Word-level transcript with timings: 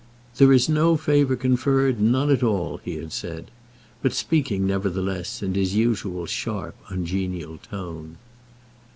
"There 0.37 0.51
is 0.51 0.67
no 0.67 0.97
favour 0.97 1.35
conferred, 1.35 2.01
none 2.01 2.31
at 2.31 2.41
all," 2.41 2.81
he 2.83 2.95
had 2.95 3.11
said; 3.13 3.51
but 4.01 4.13
speaking 4.13 4.65
nevertheless 4.65 5.43
in 5.43 5.53
his 5.53 5.75
usual 5.75 6.25
sharp, 6.25 6.73
ungenial 6.89 7.59
tone. 7.59 8.17